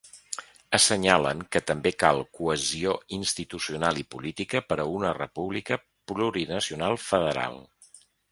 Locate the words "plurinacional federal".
6.13-7.63